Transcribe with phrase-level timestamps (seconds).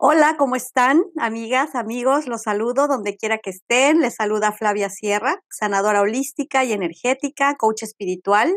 [0.00, 1.02] Hola, ¿cómo están?
[1.16, 3.98] Amigas, amigos, los saludo donde quiera que estén.
[3.98, 8.54] Les saluda Flavia Sierra, sanadora holística y energética, coach espiritual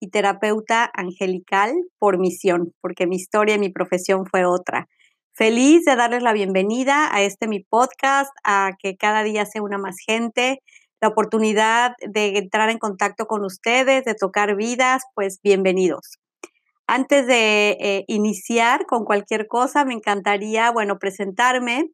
[0.00, 4.88] y terapeuta angelical por misión, porque mi historia y mi profesión fue otra.
[5.34, 9.76] Feliz de darles la bienvenida a este mi podcast, a que cada día sea una
[9.76, 10.62] más gente,
[11.02, 16.19] la oportunidad de entrar en contacto con ustedes, de tocar vidas, pues bienvenidos.
[16.92, 21.84] Antes de eh, iniciar con cualquier cosa, me encantaría, bueno, presentarme,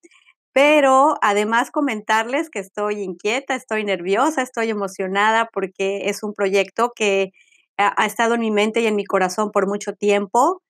[0.54, 7.32] pero además comentarles que estoy inquieta, estoy nerviosa, estoy emocionada porque es un proyecto que
[7.76, 10.62] ha, estado en mi mente y en mi corazón por mucho tiempo.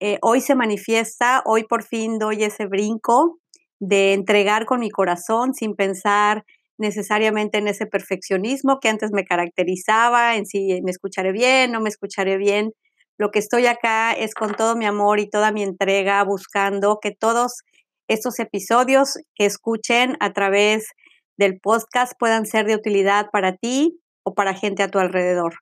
[0.00, 3.38] Eh, hoy se manifiesta, hoy por fin doy ese brinco
[3.80, 6.44] de entregar con mi corazón sin pensar
[6.78, 11.90] necesariamente en ese perfeccionismo que antes me caracterizaba, en si me escucharé bien, no me
[11.90, 12.72] escucharé bien,
[13.18, 17.12] lo que estoy acá es con todo mi amor y toda mi entrega buscando que
[17.12, 17.62] todos
[18.08, 20.88] estos episodios que escuchen a través
[21.36, 25.54] del podcast puedan ser de utilidad para ti o para gente a tu alrededor.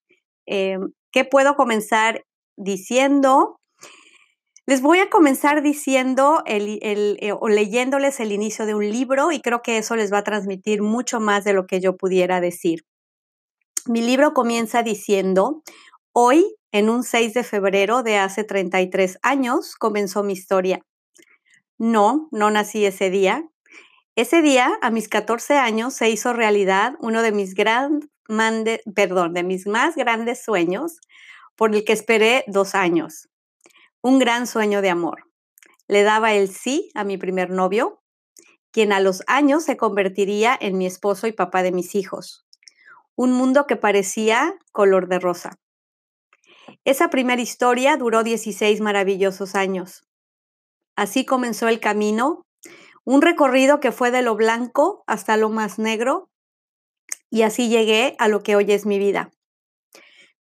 [0.47, 0.79] Eh,
[1.13, 2.25] ¿Qué puedo comenzar
[2.57, 3.61] diciendo?
[4.67, 9.61] Les voy a comenzar diciendo eh, o leyéndoles el inicio de un libro y creo
[9.61, 12.85] que eso les va a transmitir mucho más de lo que yo pudiera decir.
[13.87, 15.63] Mi libro comienza diciendo,
[16.15, 20.81] hoy en un 6 de febrero de hace 33 años comenzó mi historia.
[21.79, 23.45] No, no nací ese día.
[24.17, 29.67] Ese día, a mis 14 años, se hizo realidad uno de mis, perdón, de mis
[29.67, 31.01] más grandes sueños,
[31.57, 33.29] por el que esperé dos años.
[34.01, 35.25] Un gran sueño de amor.
[35.89, 38.03] Le daba el sí a mi primer novio,
[38.71, 42.47] quien a los años se convertiría en mi esposo y papá de mis hijos.
[43.15, 45.62] Un mundo que parecía color de rosa.
[46.85, 50.03] Esa primera historia duró 16 maravillosos años.
[50.97, 52.45] Así comenzó el camino,
[53.05, 56.29] un recorrido que fue de lo blanco hasta lo más negro,
[57.31, 59.31] y así llegué a lo que hoy es mi vida.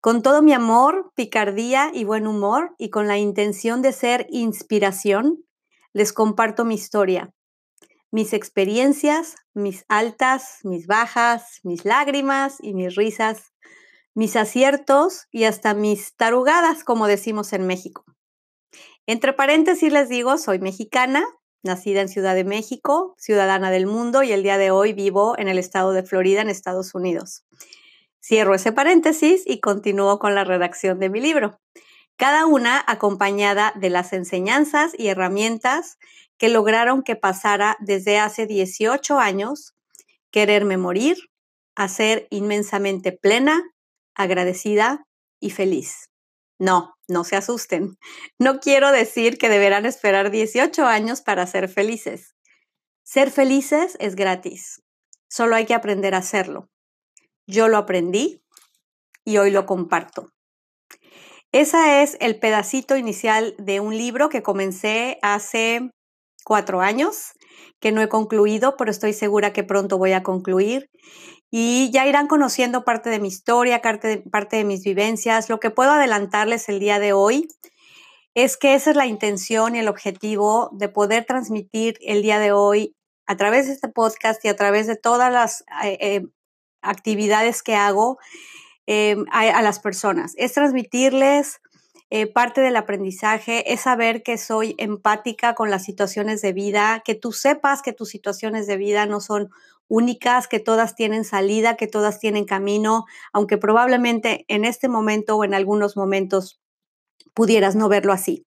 [0.00, 5.44] Con todo mi amor, picardía y buen humor, y con la intención de ser inspiración,
[5.92, 7.34] les comparto mi historia,
[8.10, 13.52] mis experiencias, mis altas, mis bajas, mis lágrimas y mis risas,
[14.14, 18.04] mis aciertos y hasta mis tarugadas, como decimos en México.
[19.06, 21.24] Entre paréntesis les digo, soy mexicana,
[21.62, 25.48] nacida en Ciudad de México, ciudadana del mundo y el día de hoy vivo en
[25.48, 27.44] el estado de Florida, en Estados Unidos.
[28.22, 31.60] Cierro ese paréntesis y continúo con la redacción de mi libro,
[32.16, 35.98] cada una acompañada de las enseñanzas y herramientas
[36.36, 39.74] que lograron que pasara desde hace 18 años
[40.30, 41.16] quererme morir
[41.74, 43.62] a ser inmensamente plena,
[44.22, 45.04] agradecida
[45.40, 46.10] y feliz.
[46.58, 47.96] No, no se asusten.
[48.38, 52.34] No quiero decir que deberán esperar 18 años para ser felices.
[53.02, 54.82] Ser felices es gratis.
[55.28, 56.68] Solo hay que aprender a hacerlo.
[57.46, 58.42] Yo lo aprendí
[59.24, 60.32] y hoy lo comparto.
[61.52, 65.90] Ese es el pedacito inicial de un libro que comencé hace
[66.44, 67.32] cuatro años,
[67.80, 70.90] que no he concluido, pero estoy segura que pronto voy a concluir
[71.50, 75.48] y ya irán conociendo parte de mi historia, parte de, parte de mis vivencias.
[75.48, 77.48] Lo que puedo adelantarles el día de hoy
[78.34, 82.52] es que esa es la intención y el objetivo de poder transmitir el día de
[82.52, 82.94] hoy
[83.26, 86.26] a través de este podcast y a través de todas las eh, eh,
[86.82, 88.18] actividades que hago
[88.86, 90.32] eh, a, las personas.
[90.36, 91.60] Es transmitirles
[92.34, 97.32] parte del aprendizaje, es saber que soy empática con las situaciones de vida, que tú
[97.32, 99.50] sepas que tus situaciones de vida no son
[99.90, 105.44] únicas, que todas tienen salida, que todas tienen camino, aunque probablemente en este momento o
[105.44, 106.60] en algunos momentos
[107.34, 108.46] pudieras no verlo así.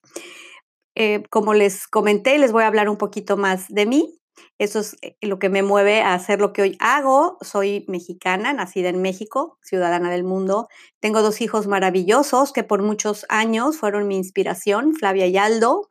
[0.95, 4.19] Eh, como les comenté, les voy a hablar un poquito más de mí.
[4.57, 7.37] Eso es eh, lo que me mueve a hacer lo que hoy hago.
[7.41, 10.67] Soy mexicana, nacida en México, ciudadana del mundo.
[10.99, 15.89] Tengo dos hijos maravillosos que por muchos años fueron mi inspiración, Flavia y Aldo.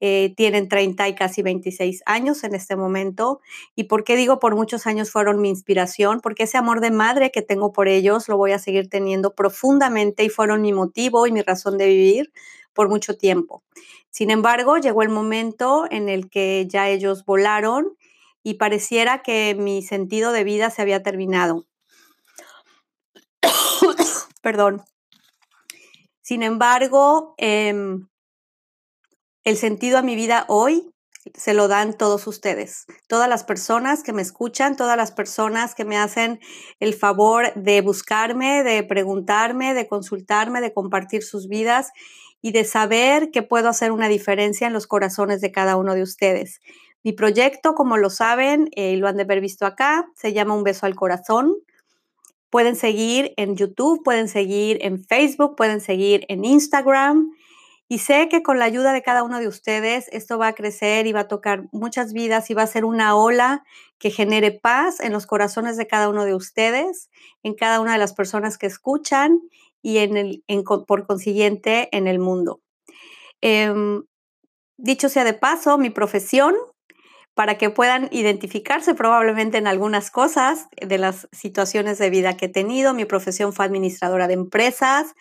[0.00, 3.40] Eh, tienen 30 y casi 26 años en este momento.
[3.74, 6.20] ¿Y por qué digo por muchos años fueron mi inspiración?
[6.20, 10.24] Porque ese amor de madre que tengo por ellos lo voy a seguir teniendo profundamente
[10.24, 12.32] y fueron mi motivo y mi razón de vivir
[12.74, 13.62] por mucho tiempo.
[14.14, 17.98] Sin embargo, llegó el momento en el que ya ellos volaron
[18.44, 21.66] y pareciera que mi sentido de vida se había terminado.
[24.40, 24.84] Perdón.
[26.22, 27.74] Sin embargo, eh,
[29.42, 30.93] el sentido a mi vida hoy
[31.34, 35.84] se lo dan todos ustedes, todas las personas que me escuchan, todas las personas que
[35.84, 36.40] me hacen
[36.80, 41.90] el favor de buscarme, de preguntarme, de consultarme, de compartir sus vidas.
[42.46, 46.02] y de saber que puedo hacer una diferencia en los corazones de cada uno de
[46.02, 46.60] ustedes.
[47.02, 50.54] Mi proyecto, como lo saben eh, y lo han de haber visto acá, se llama
[50.54, 51.54] Un beso al corazón.
[52.48, 57.30] Pueden seguir en YouTube, pueden seguir en Facebook, pueden seguir en Instagram.
[57.88, 61.06] Y sé que con la ayuda de cada uno de ustedes esto va a crecer
[61.06, 63.64] y va a tocar muchas vidas y va a ser una ola
[63.98, 67.10] que genere paz en los corazones de cada uno de ustedes,
[67.42, 69.40] en cada una de las personas que escuchan
[69.82, 70.44] y en el,
[70.86, 72.62] por consiguiente en el mundo.
[73.42, 74.04] Em,
[74.78, 76.54] dicho sea de paso, mi profesión
[77.34, 82.48] para que puedan identificarse probablemente en algunas cosas de las situaciones de vida que he
[82.48, 82.94] tenido.
[82.94, 85.14] Mi profesión fue administradora de empresas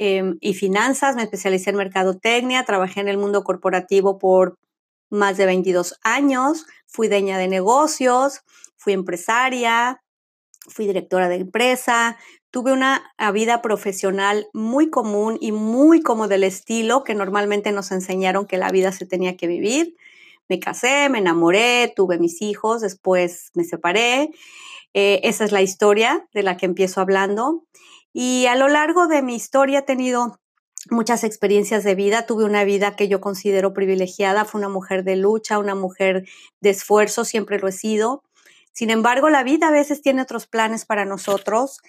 [0.00, 4.58] em, y finanzas, me especialicé en mercadotecnia, trabajé en el mundo corporativo por
[5.10, 8.40] más de 22 años, fui dueña de negocios,
[8.76, 10.02] fui empresaria,
[10.68, 12.16] fui directora de empresa,
[12.50, 18.46] tuve una vida profesional muy común y muy como del estilo que normalmente nos enseñaron
[18.46, 19.94] que la vida se tenía que vivir
[20.50, 24.30] me casé, me enamoré, tuve mis hijos, después me separé.
[24.92, 27.62] Eh, esa es la historia de la que empiezo hablando.
[28.12, 30.40] Y a lo largo de mi historia he tenido
[30.90, 32.26] muchas experiencias de vida.
[32.26, 34.44] Tuve una vida que yo considero privilegiada.
[34.44, 36.26] Fue una mujer de lucha, una mujer
[36.60, 38.22] de esfuerzo, siempre lo he sido.
[38.72, 41.80] Sin embargo, la vida a veces tiene otros planes para nosotros.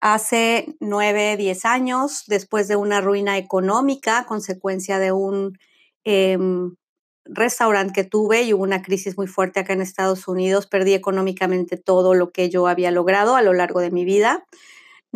[0.00, 5.58] Hace nueve, diez años, después de una ruina económica, consecuencia de un
[6.04, 6.76] em,
[7.24, 10.66] restaurante que tuve y hubo una crisis muy fuerte acá en Estados Unidos.
[10.66, 14.44] Perdí económicamente todo lo que yo había logrado a lo largo de mi vida.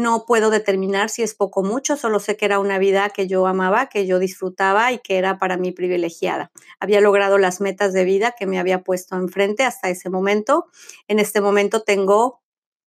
[0.00, 3.28] No puedo determinar si es poco o mucho, solo sé que era una vida que
[3.28, 6.50] yo amaba, que yo disfrutaba y que era para mí privilegiada.
[6.80, 10.64] Había logrado las metas de vida que me había puesto enfrente hasta ese momento.
[11.06, 12.40] En este momento tengo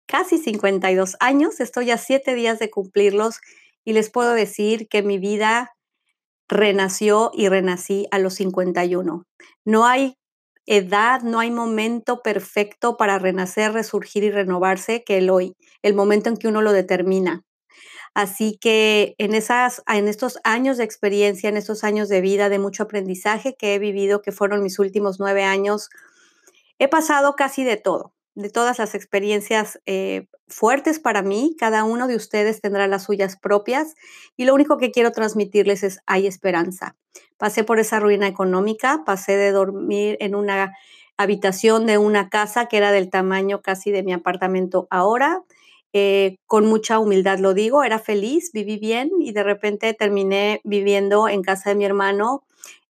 [0.05, 3.41] casi 52 años, estoy a siete días de cumplirlos
[3.83, 5.75] y les puedo decir que mi vida
[6.47, 9.25] renació y renací a los 51.
[9.65, 10.15] No hay
[10.65, 16.29] edad, no hay momento perfecto para renacer, resurgir y renovarse que el hoy, el momento
[16.29, 17.43] en que uno lo determina.
[18.13, 22.59] Así que en, esas, en estos años de experiencia, en estos años de vida, de
[22.59, 25.89] mucho aprendizaje que he vivido, que fueron mis últimos nueve años,
[26.77, 31.55] he pasado casi de todo de todas las experiencias eh, fuertes para mí.
[31.59, 33.95] Cada uno de ustedes tendrá las suyas propias
[34.37, 36.95] y lo único que quiero transmitirles es hay esperanza.
[37.37, 40.73] Pasé por esa ruina económica, pasé de dormir en una
[41.17, 45.43] habitación de una casa que era del tamaño casi de mi apartamento ahora.
[45.93, 51.27] Eh, con mucha humildad lo digo, era feliz, viví bien y de repente terminé viviendo
[51.27, 52.43] en casa de mi hermano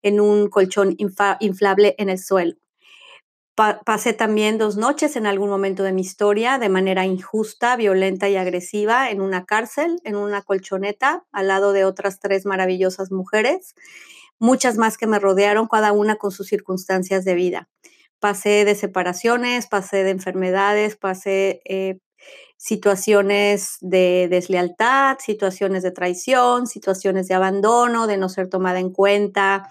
[0.04, 2.56] en un colchón inflable en el suelo
[3.86, 8.36] pasé también dos noches en algún momento de mi historia de manera injusta, violenta y
[8.36, 13.76] agresiva en una cárcel, en una colchoneta, al lado de otras tres maravillosas mujeres,
[14.40, 17.70] muchas más que me rodearon, cada una con sus circunstancias de vida.
[18.20, 22.00] Pasé de separaciones, pasé de enfermedades, pasé eh,
[22.58, 29.70] situaciones de deslealtad, situaciones de traición, situaciones de abandono, de no ser tomada en cuenta.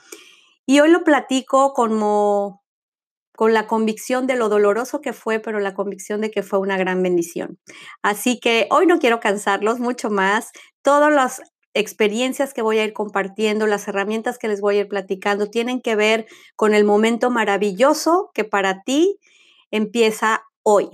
[0.66, 2.59] Y hoy lo platico como
[3.40, 6.76] con la convicción de lo doloroso que fue, pero la convicción de que fue una
[6.76, 7.58] gran bendición.
[8.02, 10.50] Así que hoy no quiero cansarlos mucho más.
[10.82, 11.40] Todas las
[11.72, 15.80] experiencias que voy a ir compartiendo, las herramientas que les voy a ir platicando, tienen
[15.80, 19.16] que ver con el momento maravilloso que para ti
[19.70, 20.90] empieza hoy.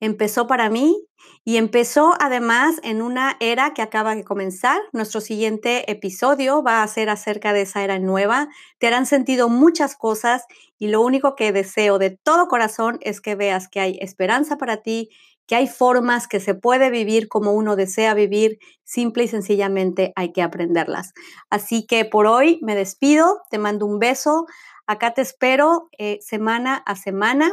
[0.00, 0.96] Empezó para mí
[1.44, 4.80] y empezó además en una era que acaba de comenzar.
[4.92, 8.48] Nuestro siguiente episodio va a ser acerca de esa era nueva.
[8.78, 10.44] Te harán sentido muchas cosas
[10.78, 14.82] y lo único que deseo de todo corazón es que veas que hay esperanza para
[14.82, 15.10] ti,
[15.48, 20.32] que hay formas que se puede vivir como uno desea vivir, simple y sencillamente hay
[20.32, 21.12] que aprenderlas.
[21.50, 24.46] Así que por hoy me despido, te mando un beso.
[24.86, 27.52] Acá te espero eh, semana a semana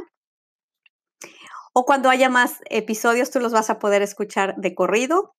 [1.77, 5.35] o cuando haya más episodios, tú los vas a poder escuchar de corrido,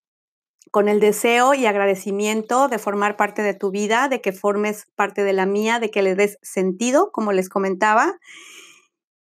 [0.70, 5.24] con el deseo y agradecimiento de formar parte de tu vida, de que formes parte
[5.24, 8.18] de la mía, de que le des sentido, como les comentaba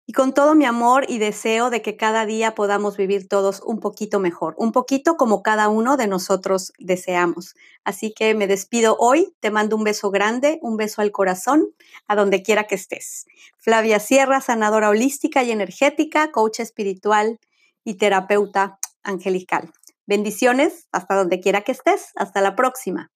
[0.07, 3.81] y con todo mi amor y deseo de que cada día podamos vivir todos un
[3.81, 7.55] poquito mejor, un poquito como cada uno de nosotros deseamos.
[7.85, 11.71] Así que me despido hoy, te mando un beso grande, un beso al corazón,
[12.07, 13.27] a donde quiera que estés.
[13.57, 17.39] Flavia Sierra, sanadora holística y energética, coach espiritual
[17.83, 19.73] y terapeuta angelical.
[20.07, 22.13] Bendiciones hasta donde quiera que estés.
[22.15, 23.14] Hasta la próxima.